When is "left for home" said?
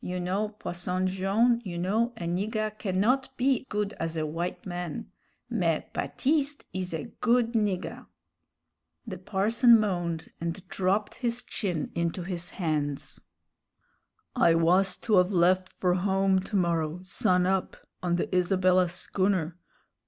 15.32-16.40